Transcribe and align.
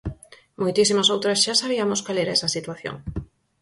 Moitísimas 0.61 1.11
outras 1.15 1.41
xa 1.43 1.53
sabiamos 1.61 2.03
cal 2.05 2.17
era 2.23 2.35
esa 2.37 2.53
situación. 2.55 2.95